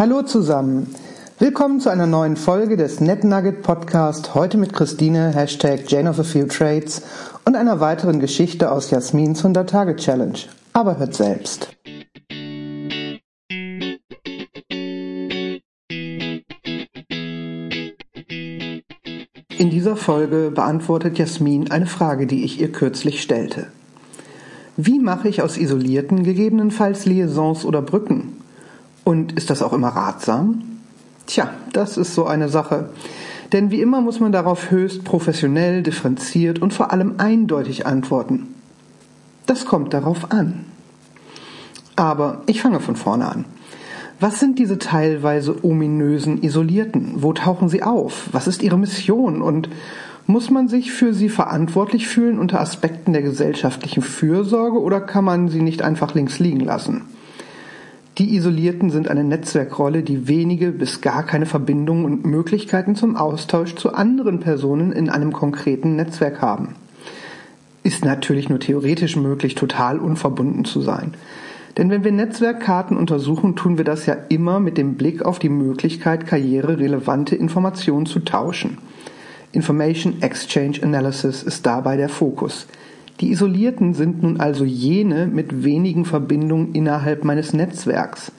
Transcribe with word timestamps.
Hallo 0.00 0.22
zusammen. 0.22 0.86
Willkommen 1.38 1.78
zu 1.78 1.90
einer 1.90 2.06
neuen 2.06 2.36
Folge 2.36 2.78
des 2.78 3.02
NetNugget 3.02 3.60
Podcast. 3.60 4.34
Heute 4.34 4.56
mit 4.56 4.72
Christine, 4.72 5.34
Hashtag 5.34 5.80
Jane 5.88 6.08
of 6.08 6.18
a 6.18 6.22
Few 6.22 6.46
Trades 6.46 7.02
und 7.44 7.54
einer 7.54 7.80
weiteren 7.80 8.18
Geschichte 8.18 8.72
aus 8.72 8.90
Jasmins 8.90 9.44
100-Tage-Challenge. 9.44 10.38
Aber 10.72 10.96
hört 10.96 11.12
selbst. 11.12 11.76
In 19.58 19.68
dieser 19.68 19.96
Folge 19.96 20.50
beantwortet 20.50 21.18
Jasmin 21.18 21.70
eine 21.70 21.84
Frage, 21.84 22.26
die 22.26 22.44
ich 22.44 22.58
ihr 22.58 22.72
kürzlich 22.72 23.20
stellte. 23.20 23.66
Wie 24.78 24.98
mache 24.98 25.28
ich 25.28 25.42
aus 25.42 25.58
isolierten 25.58 26.24
gegebenenfalls 26.24 27.04
Liaisons 27.04 27.66
oder 27.66 27.82
Brücken? 27.82 28.39
Und 29.04 29.32
ist 29.32 29.50
das 29.50 29.62
auch 29.62 29.72
immer 29.72 29.88
ratsam? 29.88 30.62
Tja, 31.26 31.50
das 31.72 31.96
ist 31.96 32.14
so 32.14 32.26
eine 32.26 32.48
Sache. 32.48 32.90
Denn 33.52 33.70
wie 33.70 33.80
immer 33.80 34.00
muss 34.00 34.20
man 34.20 34.32
darauf 34.32 34.70
höchst 34.70 35.04
professionell, 35.04 35.82
differenziert 35.82 36.60
und 36.60 36.72
vor 36.72 36.92
allem 36.92 37.14
eindeutig 37.18 37.86
antworten. 37.86 38.54
Das 39.46 39.64
kommt 39.64 39.92
darauf 39.92 40.30
an. 40.30 40.64
Aber 41.96 42.42
ich 42.46 42.62
fange 42.62 42.80
von 42.80 42.96
vorne 42.96 43.28
an. 43.28 43.44
Was 44.20 44.38
sind 44.38 44.58
diese 44.58 44.78
teilweise 44.78 45.64
ominösen 45.64 46.42
Isolierten? 46.42 47.14
Wo 47.16 47.32
tauchen 47.32 47.68
sie 47.68 47.82
auf? 47.82 48.28
Was 48.32 48.46
ist 48.46 48.62
ihre 48.62 48.78
Mission? 48.78 49.42
Und 49.42 49.70
muss 50.26 50.50
man 50.50 50.68
sich 50.68 50.92
für 50.92 51.14
sie 51.14 51.28
verantwortlich 51.28 52.06
fühlen 52.06 52.38
unter 52.38 52.60
Aspekten 52.60 53.12
der 53.12 53.22
gesellschaftlichen 53.22 54.02
Fürsorge 54.02 54.80
oder 54.80 55.00
kann 55.00 55.24
man 55.24 55.48
sie 55.48 55.62
nicht 55.62 55.82
einfach 55.82 56.14
links 56.14 56.38
liegen 56.38 56.60
lassen? 56.60 57.02
Die 58.20 58.36
Isolierten 58.36 58.90
sind 58.90 59.08
eine 59.08 59.24
Netzwerkrolle, 59.24 60.02
die 60.02 60.28
wenige 60.28 60.72
bis 60.72 61.00
gar 61.00 61.22
keine 61.22 61.46
Verbindungen 61.46 62.04
und 62.04 62.26
Möglichkeiten 62.26 62.94
zum 62.94 63.16
Austausch 63.16 63.76
zu 63.76 63.94
anderen 63.94 64.40
Personen 64.40 64.92
in 64.92 65.08
einem 65.08 65.32
konkreten 65.32 65.96
Netzwerk 65.96 66.42
haben. 66.42 66.74
Ist 67.82 68.04
natürlich 68.04 68.50
nur 68.50 68.60
theoretisch 68.60 69.16
möglich, 69.16 69.54
total 69.54 69.98
unverbunden 69.98 70.66
zu 70.66 70.82
sein. 70.82 71.14
Denn 71.78 71.88
wenn 71.88 72.04
wir 72.04 72.12
Netzwerkkarten 72.12 72.98
untersuchen, 72.98 73.56
tun 73.56 73.78
wir 73.78 73.86
das 73.86 74.04
ja 74.04 74.18
immer 74.28 74.60
mit 74.60 74.76
dem 74.76 74.96
Blick 74.96 75.22
auf 75.22 75.38
die 75.38 75.48
Möglichkeit, 75.48 76.26
karriererelevante 76.26 77.36
Informationen 77.36 78.04
zu 78.04 78.20
tauschen. 78.20 78.76
Information 79.52 80.20
Exchange 80.20 80.82
Analysis 80.82 81.42
ist 81.42 81.64
dabei 81.64 81.96
der 81.96 82.10
Fokus. 82.10 82.66
Die 83.20 83.30
Isolierten 83.30 83.92
sind 83.92 84.22
nun 84.22 84.40
also 84.40 84.64
jene 84.64 85.26
mit 85.26 85.62
wenigen 85.62 86.06
Verbindungen 86.06 86.72
innerhalb 86.72 87.22
meines 87.22 87.52
Netzwerks. 87.52 88.32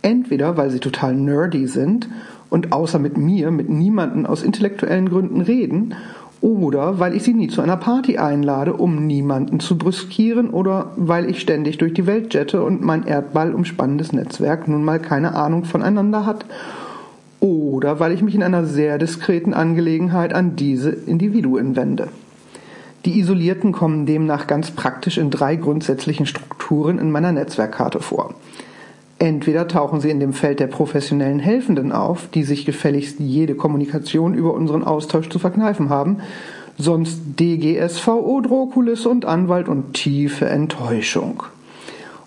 Entweder 0.00 0.56
weil 0.56 0.70
sie 0.70 0.80
total 0.80 1.14
nerdy 1.14 1.66
sind 1.66 2.08
und 2.48 2.72
außer 2.72 2.98
mit 2.98 3.18
mir 3.18 3.50
mit 3.50 3.68
niemanden 3.68 4.24
aus 4.24 4.42
intellektuellen 4.42 5.10
Gründen 5.10 5.42
reden, 5.42 5.94
oder 6.40 6.98
weil 6.98 7.14
ich 7.14 7.22
sie 7.22 7.32
nie 7.32 7.48
zu 7.48 7.62
einer 7.62 7.78
Party 7.78 8.18
einlade, 8.18 8.74
um 8.74 9.06
niemanden 9.06 9.60
zu 9.60 9.78
brüskieren, 9.78 10.50
oder 10.50 10.92
weil 10.96 11.28
ich 11.30 11.40
ständig 11.40 11.78
durch 11.78 11.94
die 11.94 12.06
Welt 12.06 12.34
jette 12.34 12.62
und 12.62 12.82
mein 12.82 13.06
Erdball 13.06 13.54
umspannendes 13.54 14.12
Netzwerk 14.12 14.68
nun 14.68 14.84
mal 14.84 15.00
keine 15.00 15.34
Ahnung 15.34 15.64
voneinander 15.64 16.26
hat, 16.26 16.44
oder 17.40 17.98
weil 17.98 18.12
ich 18.12 18.22
mich 18.22 18.34
in 18.34 18.42
einer 18.42 18.64
sehr 18.64 18.98
diskreten 18.98 19.54
Angelegenheit 19.54 20.34
an 20.34 20.54
diese 20.54 20.90
Individuen 20.90 21.76
wende. 21.76 22.08
Die 23.04 23.18
Isolierten 23.18 23.72
kommen 23.72 24.06
demnach 24.06 24.46
ganz 24.46 24.70
praktisch 24.70 25.18
in 25.18 25.30
drei 25.30 25.56
grundsätzlichen 25.56 26.24
Strukturen 26.24 26.98
in 26.98 27.10
meiner 27.10 27.32
Netzwerkkarte 27.32 28.00
vor. 28.00 28.34
Entweder 29.18 29.68
tauchen 29.68 30.00
sie 30.00 30.10
in 30.10 30.20
dem 30.20 30.32
Feld 30.32 30.58
der 30.58 30.66
professionellen 30.66 31.38
Helfenden 31.38 31.92
auf, 31.92 32.28
die 32.32 32.42
sich 32.44 32.64
gefälligst 32.64 33.20
jede 33.20 33.54
Kommunikation 33.54 34.34
über 34.34 34.54
unseren 34.54 34.84
Austausch 34.84 35.28
zu 35.28 35.38
verkneifen 35.38 35.88
haben, 35.88 36.18
sonst 36.78 37.20
DGSVO, 37.38 38.40
Drohkulisse 38.40 39.08
und 39.08 39.24
Anwalt 39.24 39.68
und 39.68 39.92
tiefe 39.92 40.46
Enttäuschung. 40.46 41.44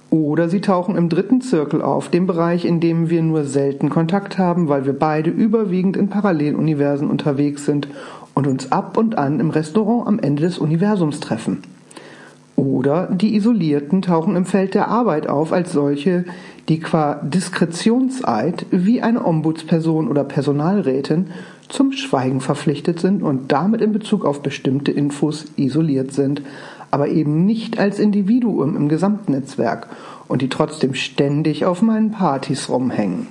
Oder 0.09 0.47
sie 0.47 0.61
tauchen 0.61 0.95
im 0.95 1.09
dritten 1.09 1.41
Zirkel 1.41 1.81
auf, 1.81 2.09
dem 2.09 2.27
Bereich, 2.27 2.63
in 2.63 2.79
dem 2.79 3.09
wir 3.09 3.21
nur 3.21 3.43
selten 3.43 3.89
Kontakt 3.89 4.37
haben, 4.37 4.69
weil 4.69 4.85
wir 4.85 4.97
beide 4.97 5.29
überwiegend 5.29 5.97
in 5.97 6.07
Paralleluniversen 6.07 7.09
unterwegs 7.09 7.65
sind 7.65 7.89
und 8.33 8.47
uns 8.47 8.71
ab 8.71 8.97
und 8.97 9.17
an 9.17 9.39
im 9.39 9.49
Restaurant 9.49 10.07
am 10.07 10.19
Ende 10.19 10.43
des 10.43 10.59
Universums 10.59 11.19
treffen. 11.19 11.63
Oder 12.55 13.07
die 13.11 13.35
Isolierten 13.35 14.01
tauchen 14.01 14.35
im 14.35 14.45
Feld 14.45 14.73
der 14.73 14.87
Arbeit 14.87 15.27
auf 15.27 15.51
als 15.53 15.73
solche, 15.73 16.25
die 16.69 16.79
qua 16.79 17.15
Diskretionseid 17.23 18.65
wie 18.71 19.01
eine 19.01 19.25
Ombudsperson 19.25 20.07
oder 20.07 20.23
Personalrätin 20.23 21.27
zum 21.69 21.91
Schweigen 21.91 22.41
verpflichtet 22.41 22.99
sind 22.99 23.21
und 23.21 23.51
damit 23.51 23.81
in 23.81 23.91
Bezug 23.91 24.25
auf 24.25 24.41
bestimmte 24.41 24.91
Infos 24.91 25.45
isoliert 25.55 26.13
sind, 26.13 26.41
aber 26.91 27.07
eben 27.07 27.45
nicht 27.45 27.79
als 27.79 27.99
Individuum 27.99 28.75
im 28.75 28.89
Gesamtnetzwerk 28.89 29.87
und 30.27 30.41
die 30.41 30.49
trotzdem 30.49 30.93
ständig 30.93 31.65
auf 31.65 31.81
meinen 31.81 32.11
Partys 32.11 32.69
rumhängen. 32.69 33.27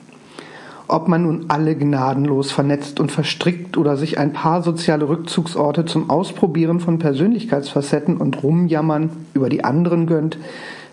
Ob 0.89 1.09
man 1.09 1.23
nun 1.23 1.47
alle 1.49 1.75
gnadenlos 1.75 2.53
vernetzt 2.53 3.01
und 3.01 3.11
verstrickt 3.11 3.77
oder 3.77 3.97
sich 3.97 4.19
ein 4.19 4.33
paar 4.33 4.63
soziale 4.63 5.09
Rückzugsorte 5.09 5.85
zum 5.85 6.11
Ausprobieren 6.11 6.79
von 6.79 7.01
Persönlichkeitsfacetten 7.01 8.17
und 8.17 8.43
Rumjammern 8.43 9.11
über 9.35 9.49
die 9.49 9.65
anderen 9.65 10.07
gönnt, 10.07 10.39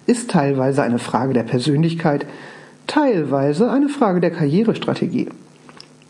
ist 0.07 0.31
teilweise 0.31 0.81
eine 0.81 0.97
Frage 0.97 1.33
der 1.33 1.43
Persönlichkeit, 1.43 2.25
teilweise 2.87 3.71
eine 3.71 3.87
Frage 3.87 4.19
der 4.19 4.31
Karrierestrategie. 4.31 5.29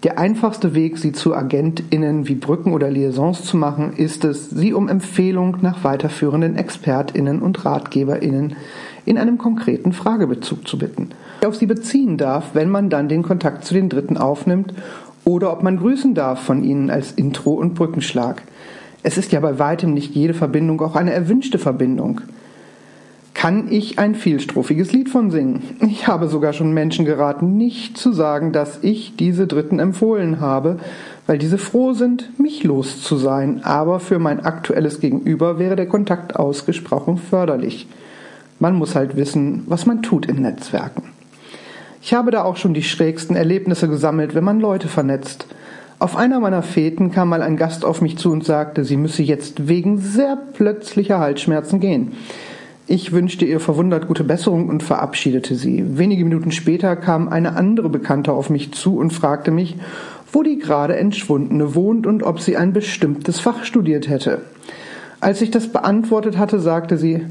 Der 0.03 0.19
einfachste 0.19 0.75
Weg, 0.75 0.97
sie 0.97 1.13
zu 1.13 1.33
AgentInnen 1.33 2.27
wie 2.27 2.35
Brücken 2.35 2.73
oder 2.73 2.89
Liaisons 2.89 3.43
zu 3.43 3.55
machen, 3.55 3.93
ist 3.93 4.25
es, 4.25 4.49
sie 4.49 4.73
um 4.73 4.89
Empfehlung 4.89 5.57
nach 5.61 5.83
weiterführenden 5.83 6.57
ExpertInnen 6.57 7.41
und 7.41 7.63
RatgeberInnen 7.63 8.55
in 9.05 9.17
einem 9.17 9.37
konkreten 9.37 9.93
Fragebezug 9.93 10.67
zu 10.67 10.77
bitten– 10.77 11.09
auf 11.45 11.55
sie 11.55 11.65
beziehen 11.65 12.17
darf, 12.17 12.51
wenn 12.53 12.69
man 12.69 12.89
dann 12.89 13.09
den 13.09 13.23
Kontakt 13.23 13.65
zu 13.65 13.73
den 13.73 13.89
Dritten 13.89 14.17
aufnimmt 14.17 14.73
oder 15.25 15.51
ob 15.51 15.63
man 15.63 15.77
grüßen 15.77 16.13
darf 16.13 16.41
von 16.41 16.63
ihnen 16.63 16.89
als 16.89 17.11
Intro 17.11 17.51
und 17.51 17.75
Brückenschlag. 17.75 18.43
Es 19.03 19.17
ist 19.17 19.31
ja 19.31 19.39
bei 19.39 19.59
weitem 19.59 19.93
nicht 19.93 20.15
jede 20.15 20.33
Verbindung 20.33 20.81
auch 20.81 20.95
eine 20.95 21.13
erwünschte 21.13 21.57
Verbindung. 21.57 22.21
Kann 23.43 23.69
ich 23.69 23.99
ein 23.99 24.15
vielstrophiges 24.15 24.93
Lied 24.93 25.09
von 25.09 25.29
singen? 25.29 25.75
Ich 25.81 26.07
habe 26.07 26.29
sogar 26.29 26.53
schon 26.53 26.71
Menschen 26.73 27.03
geraten, 27.03 27.57
nicht 27.57 27.97
zu 27.97 28.13
sagen, 28.13 28.53
dass 28.53 28.81
ich 28.81 29.17
diese 29.17 29.47
Dritten 29.47 29.79
empfohlen 29.79 30.39
habe, 30.39 30.77
weil 31.27 31.39
diese 31.39 31.57
froh 31.57 31.91
sind, 31.91 32.39
mich 32.39 32.63
los 32.63 33.03
zu 33.03 33.17
sein, 33.17 33.61
aber 33.65 33.99
für 33.99 34.17
mein 34.17 34.45
aktuelles 34.45 35.01
Gegenüber 35.01 35.59
wäre 35.59 35.75
der 35.75 35.87
Kontakt 35.87 36.37
ausgesprochen 36.37 37.17
förderlich. 37.17 37.89
Man 38.59 38.75
muss 38.75 38.95
halt 38.95 39.17
wissen, 39.17 39.63
was 39.65 39.85
man 39.85 40.03
tut 40.03 40.25
in 40.25 40.41
Netzwerken. 40.41 41.03
Ich 42.01 42.13
habe 42.13 42.31
da 42.31 42.45
auch 42.45 42.55
schon 42.55 42.73
die 42.73 42.81
schrägsten 42.81 43.35
Erlebnisse 43.35 43.89
gesammelt, 43.89 44.35
wenn 44.35 44.45
man 44.45 44.61
Leute 44.61 44.87
vernetzt. 44.87 45.47
Auf 45.99 46.15
einer 46.15 46.39
meiner 46.39 46.63
Feten 46.63 47.11
kam 47.11 47.27
mal 47.27 47.41
ein 47.41 47.57
Gast 47.57 47.83
auf 47.83 47.99
mich 47.99 48.17
zu 48.17 48.31
und 48.31 48.45
sagte, 48.45 48.85
sie 48.85 48.95
müsse 48.95 49.21
jetzt 49.21 49.67
wegen 49.67 49.97
sehr 49.97 50.37
plötzlicher 50.37 51.19
Halsschmerzen 51.19 51.81
gehen. 51.81 52.13
Ich 52.85 53.13
wünschte 53.13 53.45
ihr 53.45 53.61
verwundert 53.61 54.07
gute 54.07 54.25
Besserung 54.25 54.67
und 54.67 54.83
verabschiedete 54.83 55.55
sie. 55.55 55.97
Wenige 55.97 56.25
Minuten 56.25 56.51
später 56.51 56.95
kam 56.97 57.29
eine 57.29 57.55
andere 57.55 57.89
Bekannte 57.89 58.33
auf 58.33 58.49
mich 58.49 58.73
zu 58.73 58.97
und 58.97 59.13
fragte 59.13 59.51
mich, 59.51 59.77
wo 60.33 60.43
die 60.43 60.59
gerade 60.59 60.97
Entschwundene 60.97 61.75
wohnt 61.75 62.05
und 62.05 62.23
ob 62.23 62.41
sie 62.41 62.57
ein 62.57 62.73
bestimmtes 62.73 63.39
Fach 63.39 63.63
studiert 63.63 64.09
hätte. 64.09 64.41
Als 65.21 65.41
ich 65.41 65.51
das 65.51 65.71
beantwortet 65.71 66.37
hatte, 66.37 66.59
sagte 66.59 66.97
sie, 66.97 67.25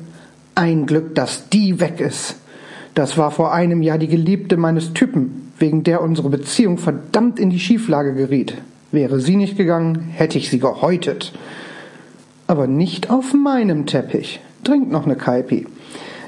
ein 0.55 0.87
Glück, 0.87 1.15
dass 1.15 1.51
die 1.51 1.81
weg 1.81 2.01
ist. 2.01 2.37
Das 2.95 3.19
war 3.19 3.31
vor 3.31 3.53
einem 3.53 3.83
Jahr 3.83 3.99
die 3.99 4.09
Geliebte 4.09 4.57
meines 4.57 4.95
Typen, 4.95 5.53
wegen 5.59 5.83
der 5.83 6.01
unsere 6.01 6.31
Beziehung 6.31 6.79
verdammt 6.79 7.39
in 7.39 7.51
die 7.51 7.61
Schieflage 7.61 8.15
geriet. 8.15 8.55
Wäre 8.91 9.21
sie 9.21 9.37
nicht 9.37 9.57
gegangen, 9.57 9.99
hätte 10.13 10.39
ich 10.39 10.49
sie 10.49 10.59
gehäutet. 10.59 11.33
Aber 12.47 12.67
nicht 12.67 13.11
auf 13.11 13.35
meinem 13.35 13.87
Teppich. 13.87 14.41
Trinkt 14.65 14.91
noch 14.91 15.07
ne 15.07 15.17
Kaipi. 15.17 15.67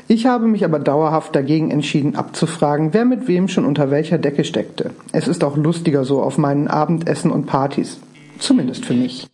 Ich 0.06 0.26
habe 0.26 0.46
mich 0.46 0.64
aber 0.64 0.78
dauerhaft 0.78 1.34
dagegen 1.34 1.70
entschieden, 1.70 2.14
abzufragen, 2.14 2.92
wer 2.92 3.04
mit 3.04 3.26
wem 3.26 3.48
schon 3.48 3.64
unter 3.64 3.90
welcher 3.90 4.18
Decke 4.18 4.44
steckte. 4.44 4.90
Es 5.12 5.28
ist 5.28 5.42
auch 5.42 5.56
lustiger 5.56 6.04
so 6.04 6.22
auf 6.22 6.36
meinen 6.36 6.68
Abendessen 6.68 7.30
und 7.30 7.46
Partys. 7.46 8.00
Zumindest 8.38 8.84
für 8.84 8.94
mich. 8.94 9.26